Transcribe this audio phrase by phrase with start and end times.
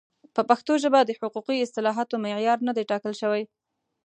[0.35, 3.43] په پښتو ژبه د حقوقي اصطلاحاتو معیار نه دی ټاکل شوی.